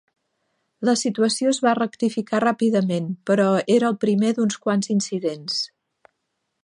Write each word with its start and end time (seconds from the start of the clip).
La 0.87 0.95
situació 1.01 1.51
es 1.51 1.59
va 1.65 1.73
rectificar 1.79 2.39
ràpidament, 2.45 3.11
però 3.31 3.47
era 3.77 3.93
el 3.93 3.99
primer 4.07 4.33
d'uns 4.39 4.59
quants 4.65 4.91
incidents. 4.99 5.61